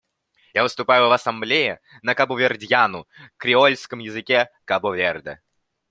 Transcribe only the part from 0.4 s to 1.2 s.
Я выступаю в